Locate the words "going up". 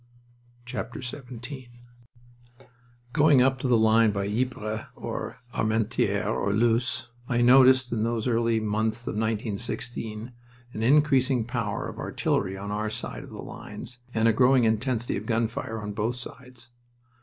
3.13-3.59